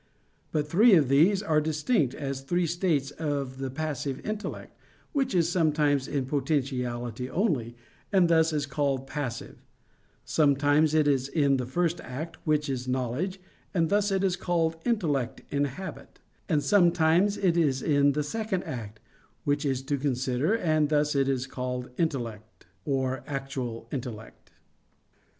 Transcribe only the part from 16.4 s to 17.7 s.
and sometimes it